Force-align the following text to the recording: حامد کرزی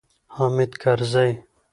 حامد 0.35 0.71
کرزی 0.81 1.29